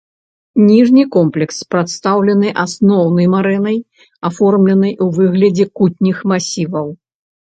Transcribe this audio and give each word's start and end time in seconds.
Ніжні 0.67 1.01
комплекс 1.15 1.57
прадстаўлены 1.73 2.49
асноўнай 2.63 3.27
марэнай, 3.35 3.77
аформленай 4.29 4.93
у 5.05 5.09
выглядзе 5.21 5.65
кутніх 5.81 6.17
масіваў. 6.33 6.87